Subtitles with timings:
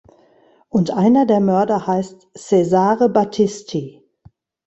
[0.67, 4.01] Und einer der Mörder heißt Cesare Battisti.